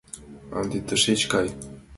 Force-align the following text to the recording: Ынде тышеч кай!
Ынде 0.59 0.77
тышеч 0.87 1.21
кай! 1.31 1.47